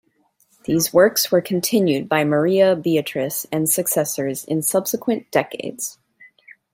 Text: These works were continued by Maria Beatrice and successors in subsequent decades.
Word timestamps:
These 0.65 0.91
works 0.91 1.31
were 1.31 1.41
continued 1.43 2.09
by 2.09 2.23
Maria 2.23 2.75
Beatrice 2.75 3.45
and 3.51 3.69
successors 3.69 4.43
in 4.45 4.63
subsequent 4.63 5.29
decades. 5.29 5.99